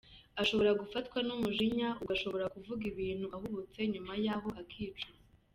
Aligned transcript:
Ashobora 0.41 0.71
gufatwa 0.81 1.17
n’umujinya 1.27 1.89
ugashobora 2.03 2.45
kuvuga 2.53 2.83
ibintu 2.91 3.25
ahubutse 3.35 3.79
nyuma 3.91 4.11
yahoo 4.25 4.53
akabyicuza. 4.61 5.21